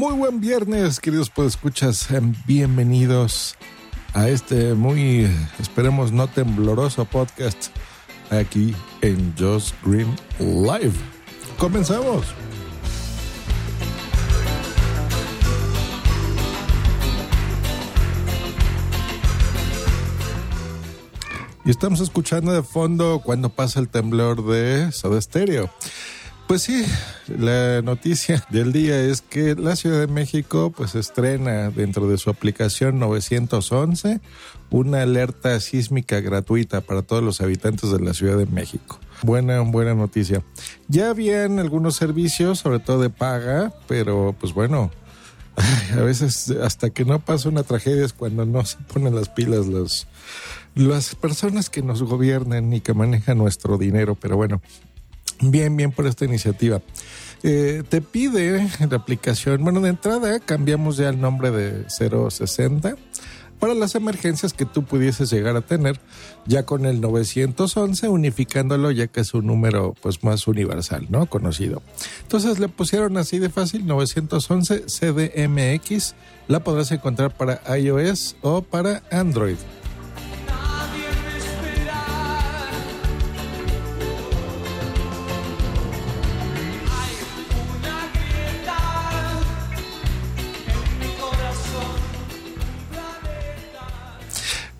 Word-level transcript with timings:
Muy 0.00 0.14
buen 0.14 0.40
viernes, 0.40 0.98
queridos 0.98 1.28
podescuchas. 1.28 2.08
Bienvenidos 2.46 3.54
a 4.14 4.30
este 4.30 4.72
muy, 4.72 5.28
esperemos, 5.58 6.10
no 6.10 6.26
tembloroso 6.26 7.04
podcast 7.04 7.66
aquí 8.30 8.74
en 9.02 9.34
Just 9.38 9.74
Green 9.84 10.08
Live. 10.38 10.94
Comenzamos. 11.58 12.24
Y 21.66 21.70
estamos 21.70 22.00
escuchando 22.00 22.52
de 22.54 22.62
fondo 22.62 23.20
cuando 23.22 23.50
pasa 23.50 23.80
el 23.80 23.90
temblor 23.90 24.46
de 24.46 24.92
Soda 24.92 25.20
Stereo. 25.20 25.70
Pues 26.50 26.62
sí, 26.62 26.84
la 27.28 27.80
noticia 27.80 28.44
del 28.50 28.72
día 28.72 29.00
es 29.00 29.20
que 29.20 29.54
la 29.54 29.76
Ciudad 29.76 30.00
de 30.00 30.08
México 30.08 30.72
pues 30.76 30.96
estrena 30.96 31.70
dentro 31.70 32.08
de 32.08 32.18
su 32.18 32.28
aplicación 32.28 32.98
911 32.98 34.18
una 34.70 35.02
alerta 35.02 35.60
sísmica 35.60 36.18
gratuita 36.18 36.80
para 36.80 37.02
todos 37.02 37.22
los 37.22 37.40
habitantes 37.40 37.92
de 37.92 38.00
la 38.00 38.14
Ciudad 38.14 38.36
de 38.36 38.46
México. 38.46 38.98
Buena, 39.22 39.60
buena 39.60 39.94
noticia. 39.94 40.42
Ya 40.88 41.10
habían 41.10 41.60
algunos 41.60 41.94
servicios, 41.94 42.58
sobre 42.58 42.80
todo 42.80 43.00
de 43.00 43.10
paga, 43.10 43.72
pero 43.86 44.34
pues 44.40 44.52
bueno, 44.52 44.90
a 45.96 46.00
veces 46.00 46.50
hasta 46.50 46.90
que 46.90 47.04
no 47.04 47.20
pasa 47.20 47.48
una 47.48 47.62
tragedia 47.62 48.04
es 48.04 48.12
cuando 48.12 48.44
no 48.44 48.64
se 48.64 48.76
ponen 48.92 49.14
las 49.14 49.28
pilas 49.28 49.68
los, 49.68 50.08
las 50.74 51.14
personas 51.14 51.70
que 51.70 51.82
nos 51.82 52.02
gobiernan 52.02 52.72
y 52.72 52.80
que 52.80 52.92
manejan 52.92 53.38
nuestro 53.38 53.78
dinero. 53.78 54.16
Pero 54.20 54.36
bueno, 54.36 54.60
Bien, 55.40 55.76
bien 55.76 55.90
por 55.90 56.06
esta 56.06 56.24
iniciativa. 56.24 56.82
Eh, 57.42 57.82
te 57.88 58.02
pide 58.02 58.68
la 58.90 58.96
aplicación, 58.96 59.64
bueno, 59.64 59.80
de 59.80 59.90
entrada 59.90 60.38
cambiamos 60.40 60.98
ya 60.98 61.08
el 61.08 61.20
nombre 61.20 61.50
de 61.50 61.86
060 61.88 62.96
para 63.58 63.74
las 63.74 63.94
emergencias 63.94 64.54
que 64.54 64.64
tú 64.64 64.84
pudieses 64.84 65.30
llegar 65.30 65.54
a 65.54 65.60
tener, 65.60 66.00
ya 66.46 66.64
con 66.64 66.86
el 66.86 67.00
911 67.00 68.08
unificándolo 68.08 68.90
ya 68.90 69.06
que 69.06 69.20
es 69.20 69.34
un 69.34 69.46
número 69.46 69.94
pues 70.00 70.24
más 70.24 70.48
universal, 70.48 71.06
¿no? 71.10 71.26
Conocido. 71.26 71.82
Entonces 72.22 72.58
le 72.58 72.68
pusieron 72.68 73.18
así 73.18 73.38
de 73.38 73.50
fácil 73.50 73.86
911 73.86 74.84
CDMX, 74.86 76.14
la 76.48 76.64
podrás 76.64 76.90
encontrar 76.90 77.36
para 77.36 77.60
iOS 77.78 78.36
o 78.40 78.62
para 78.62 79.02
Android. 79.10 79.56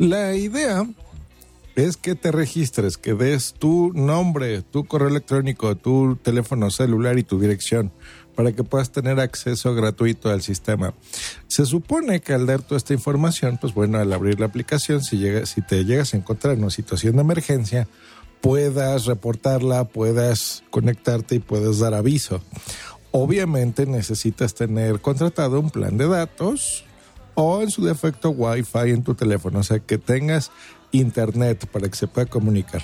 La 0.00 0.34
idea 0.34 0.88
es 1.76 1.98
que 1.98 2.14
te 2.14 2.32
registres, 2.32 2.96
que 2.96 3.12
des 3.12 3.52
tu 3.52 3.92
nombre, 3.92 4.62
tu 4.62 4.86
correo 4.86 5.08
electrónico, 5.08 5.76
tu 5.76 6.16
teléfono 6.16 6.70
celular 6.70 7.18
y 7.18 7.22
tu 7.22 7.38
dirección 7.38 7.92
para 8.34 8.52
que 8.52 8.64
puedas 8.64 8.92
tener 8.92 9.20
acceso 9.20 9.74
gratuito 9.74 10.30
al 10.30 10.40
sistema. 10.40 10.94
Se 11.48 11.66
supone 11.66 12.22
que 12.22 12.32
al 12.32 12.46
dar 12.46 12.62
toda 12.62 12.78
esta 12.78 12.94
información, 12.94 13.58
pues 13.60 13.74
bueno, 13.74 13.98
al 13.98 14.10
abrir 14.14 14.40
la 14.40 14.46
aplicación, 14.46 15.04
si, 15.04 15.18
llega, 15.18 15.44
si 15.44 15.60
te 15.60 15.84
llegas 15.84 16.14
a 16.14 16.16
encontrar 16.16 16.54
en 16.54 16.60
una 16.60 16.70
situación 16.70 17.16
de 17.16 17.20
emergencia, 17.20 17.86
puedas 18.40 19.04
reportarla, 19.04 19.84
puedas 19.84 20.62
conectarte 20.70 21.34
y 21.34 21.40
puedas 21.40 21.78
dar 21.78 21.92
aviso. 21.92 22.40
Obviamente 23.10 23.84
necesitas 23.84 24.54
tener 24.54 25.02
contratado 25.02 25.60
un 25.60 25.68
plan 25.68 25.98
de 25.98 26.08
datos, 26.08 26.86
o 27.42 27.62
en 27.62 27.70
su 27.70 27.84
defecto 27.84 28.30
Wi-Fi 28.30 28.90
en 28.90 29.02
tu 29.02 29.14
teléfono, 29.14 29.60
o 29.60 29.62
sea 29.62 29.78
que 29.78 29.98
tengas 29.98 30.50
internet 30.92 31.66
para 31.66 31.88
que 31.88 31.96
se 31.96 32.06
pueda 32.06 32.26
comunicar. 32.26 32.82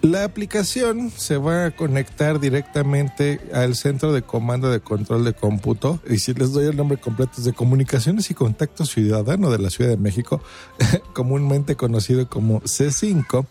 La 0.00 0.24
aplicación 0.24 1.10
se 1.10 1.38
va 1.38 1.64
a 1.64 1.70
conectar 1.70 2.38
directamente 2.38 3.40
al 3.54 3.74
centro 3.74 4.12
de 4.12 4.20
comando 4.20 4.70
de 4.70 4.80
control 4.80 5.24
de 5.24 5.32
cómputo. 5.32 5.98
Y 6.08 6.18
si 6.18 6.34
les 6.34 6.52
doy 6.52 6.66
el 6.66 6.76
nombre 6.76 6.98
completo 6.98 7.32
es 7.38 7.44
de 7.44 7.54
Comunicaciones 7.54 8.30
y 8.30 8.34
Contacto 8.34 8.84
Ciudadano 8.84 9.50
de 9.50 9.58
la 9.58 9.70
Ciudad 9.70 9.90
de 9.90 9.96
México, 9.96 10.42
comúnmente 11.14 11.74
conocido 11.74 12.28
como 12.28 12.60
C5 12.60 13.46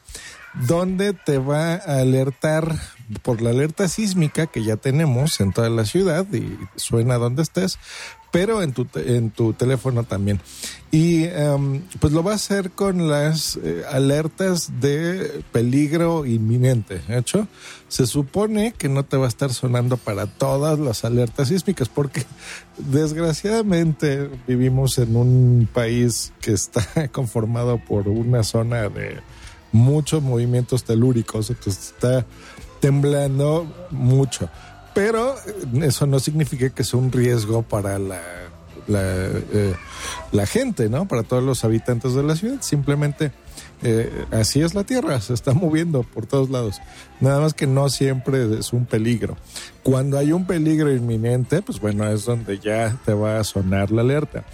donde 0.54 1.14
te 1.14 1.38
va 1.38 1.74
a 1.76 2.00
alertar 2.00 2.80
por 3.22 3.42
la 3.42 3.50
alerta 3.50 3.88
sísmica 3.88 4.48
que 4.48 4.64
ya 4.64 4.78
tenemos 4.78 5.40
en 5.40 5.52
toda 5.52 5.70
la 5.70 5.86
ciudad 5.86 6.26
y 6.32 6.58
suena 6.76 7.18
donde 7.18 7.42
estés, 7.44 7.80
pero 8.32 8.64
en 8.64 8.74
tu, 8.74 8.88
en 8.96 9.30
tu 9.30 9.54
teléfono 9.54 10.06
también. 10.06 10.42
Y 10.90 11.26
em, 11.26 11.82
pues 12.00 12.14
lo 12.14 12.24
va 12.24 12.32
a 12.32 12.36
hacer 12.36 12.72
con 12.72 13.08
las 13.08 13.60
eh, 13.64 13.84
alertas 13.92 14.80
de 14.80 15.44
peligro 15.52 16.26
inminente. 16.26 17.02
hecho, 17.10 17.48
se 17.88 18.08
supone 18.08 18.74
que 18.74 18.90
no 18.90 19.04
te 19.04 19.18
va 19.18 19.26
a 19.26 19.28
estar 19.28 19.54
sonando 19.54 19.98
para 19.98 20.26
todas 20.26 20.80
las 20.80 21.06
alertas 21.06 21.50
sísmicas, 21.50 21.90
porque 21.90 22.26
desgraciadamente 22.78 24.30
vivimos 24.48 24.98
en 24.98 25.16
un 25.16 25.70
país 25.72 26.34
que 26.42 26.54
está 26.54 27.08
conformado 27.12 27.78
por 27.78 28.08
una 28.08 28.44
zona 28.44 28.90
de 28.90 29.20
muchos 29.74 30.24
movimientos 30.24 30.86
telúricos, 30.86 31.50
entonces 31.50 31.94
está 31.94 32.26
temblando 32.80 33.68
mucho. 33.92 34.50
Pero 34.94 35.36
eso 35.82 36.08
no 36.08 36.20
significa 36.20 36.70
que 36.70 36.84
sea 36.84 37.00
un 37.00 37.12
riesgo 37.12 37.64
para 37.64 38.00
la, 38.00 38.22
la, 38.88 39.02
eh, 39.02 39.76
la 40.32 40.46
gente, 40.46 40.90
¿no? 40.90 41.08
Para 41.08 41.24
todos 41.24 41.44
los 41.44 41.64
habitantes 41.64 42.14
de 42.14 42.24
la 42.24 42.36
ciudad. 42.36 42.62
Simplemente 42.62 43.32
eh, 43.86 44.26
así 44.32 44.62
es 44.62 44.76
la 44.76 44.86
Tierra, 44.86 45.20
se 45.20 45.34
está 45.34 45.54
moviendo 45.54 46.04
por 46.04 46.26
todos 46.26 46.50
lados. 46.50 46.82
Nada 47.20 47.42
más 47.42 47.54
que 47.54 47.68
no 47.68 47.90
siempre 47.90 48.58
es 48.58 48.72
un 48.72 48.86
peligro. 48.86 49.36
Cuando 49.84 50.18
hay 50.18 50.32
un 50.32 50.46
peligro 50.46 50.94
inminente, 50.94 51.62
pues 51.62 51.82
bueno, 51.82 52.08
es 52.10 52.24
donde 52.24 52.60
ya 52.60 52.98
te 53.06 53.14
va 53.14 53.40
a 53.40 53.44
sonar 53.44 53.92
la 53.92 54.02
alerta. 54.02 54.46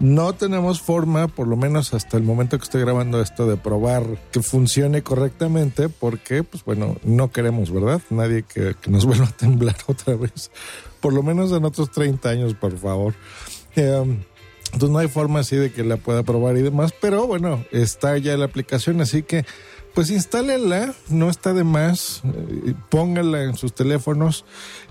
No 0.00 0.32
tenemos 0.32 0.80
forma, 0.80 1.28
por 1.28 1.46
lo 1.46 1.56
menos 1.56 1.92
hasta 1.92 2.16
el 2.16 2.22
momento 2.22 2.56
que 2.56 2.64
estoy 2.64 2.80
grabando 2.80 3.20
esto, 3.20 3.46
de 3.46 3.58
probar 3.58 4.04
que 4.32 4.42
funcione 4.42 5.02
correctamente, 5.02 5.90
porque, 5.90 6.42
pues 6.42 6.64
bueno, 6.64 6.96
no 7.04 7.30
queremos, 7.30 7.70
¿verdad? 7.70 8.00
Nadie 8.08 8.42
que, 8.42 8.74
nos 8.88 9.04
vuelva 9.04 9.26
a 9.26 9.32
temblar 9.32 9.76
otra 9.86 10.16
vez. 10.16 10.50
Por 11.00 11.12
lo 11.12 11.22
menos 11.22 11.52
en 11.52 11.64
otros 11.66 11.90
30 11.90 12.26
años, 12.26 12.54
por 12.54 12.78
favor. 12.78 13.14
Eh, 13.76 14.18
entonces 14.72 14.90
no 14.90 14.98
hay 14.98 15.08
forma 15.08 15.40
así 15.40 15.56
de 15.56 15.72
que 15.72 15.82
la 15.82 15.96
pueda 15.96 16.22
probar 16.22 16.56
y 16.56 16.62
demás, 16.62 16.92
pero 17.00 17.26
bueno, 17.26 17.64
está 17.72 18.18
ya 18.18 18.36
la 18.36 18.44
aplicación, 18.44 19.00
así 19.00 19.22
que 19.22 19.46
pues 19.94 20.10
instálenla, 20.10 20.94
no 21.08 21.30
está 21.30 21.54
de 21.54 21.64
más, 21.64 22.22
eh, 22.24 22.74
pónganla 22.90 23.42
en 23.44 23.56
sus 23.56 23.74
teléfonos 23.74 24.44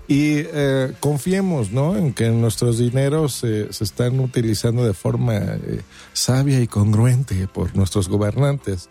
y 0.06 0.38
eh, 0.38 0.92
confiemos, 1.00 1.70
¿no? 1.70 1.96
En 1.96 2.12
que 2.12 2.28
nuestros 2.28 2.78
dineros 2.78 3.34
se 3.34 3.68
están 3.70 4.20
utilizando 4.20 4.84
de 4.84 4.94
forma 4.94 5.36
eh, 5.36 5.80
sabia 6.12 6.60
y 6.60 6.66
congruente 6.66 7.46
por 7.46 7.74
nuestros 7.76 8.08
gobernantes 8.08 8.88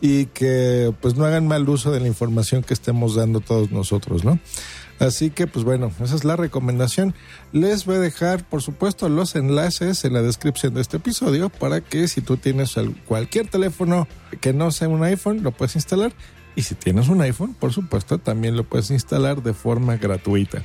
y 0.00 0.26
que 0.26 0.94
pues 1.02 1.16
no 1.16 1.26
hagan 1.26 1.46
mal 1.46 1.68
uso 1.68 1.92
de 1.92 2.00
la 2.00 2.06
información 2.06 2.62
que 2.62 2.72
estemos 2.72 3.16
dando 3.16 3.40
todos 3.40 3.70
nosotros, 3.70 4.24
¿no? 4.24 4.38
Así 5.00 5.30
que, 5.30 5.46
pues 5.46 5.64
bueno, 5.64 5.90
esa 6.00 6.14
es 6.14 6.24
la 6.24 6.36
recomendación. 6.36 7.14
Les 7.52 7.86
voy 7.86 7.96
a 7.96 8.00
dejar, 8.00 8.46
por 8.46 8.60
supuesto, 8.60 9.08
los 9.08 9.34
enlaces 9.34 10.04
en 10.04 10.12
la 10.12 10.20
descripción 10.20 10.74
de 10.74 10.82
este 10.82 10.98
episodio 10.98 11.48
para 11.48 11.80
que 11.80 12.06
si 12.06 12.20
tú 12.20 12.36
tienes 12.36 12.76
cualquier 13.06 13.48
teléfono 13.48 14.06
que 14.42 14.52
no 14.52 14.70
sea 14.70 14.88
un 14.88 15.02
iPhone, 15.02 15.42
lo 15.42 15.52
puedes 15.52 15.74
instalar. 15.74 16.12
Y 16.54 16.62
si 16.62 16.74
tienes 16.74 17.08
un 17.08 17.22
iPhone, 17.22 17.54
por 17.54 17.72
supuesto, 17.72 18.18
también 18.18 18.56
lo 18.56 18.64
puedes 18.64 18.90
instalar 18.90 19.42
de 19.42 19.54
forma 19.54 19.96
gratuita. 19.96 20.62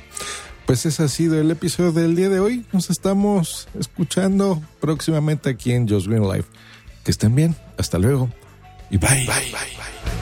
Pues 0.66 0.84
ese 0.84 1.04
ha 1.04 1.08
sido 1.08 1.40
el 1.40 1.50
episodio 1.50 1.92
del 1.92 2.14
día 2.14 2.28
de 2.28 2.40
hoy. 2.40 2.66
Nos 2.72 2.90
estamos 2.90 3.68
escuchando 3.78 4.62
próximamente 4.80 5.48
aquí 5.48 5.72
en 5.72 5.88
Just 5.88 6.08
Green 6.08 6.28
Life. 6.28 6.48
Que 7.04 7.10
estén 7.10 7.34
bien. 7.34 7.56
Hasta 7.78 7.98
luego. 7.98 8.28
Y 8.90 8.98
bye. 8.98 9.08
Bye, 9.08 9.26
bye, 9.26 9.52
bye. 9.52 10.15